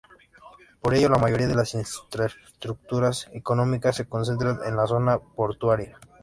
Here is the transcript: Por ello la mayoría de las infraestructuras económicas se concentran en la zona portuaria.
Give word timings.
Por 0.79 0.95
ello 0.95 1.09
la 1.09 1.19
mayoría 1.19 1.45
de 1.47 1.53
las 1.53 1.75
infraestructuras 1.75 3.29
económicas 3.33 3.97
se 3.97 4.09
concentran 4.09 4.57
en 4.65 4.75
la 4.75 4.87
zona 4.87 5.19
portuaria. 5.19 5.99